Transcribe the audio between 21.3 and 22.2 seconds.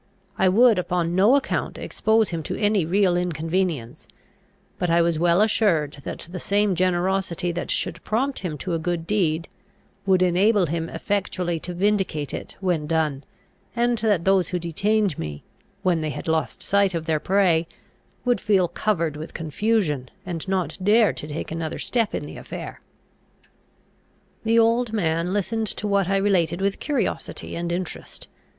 another step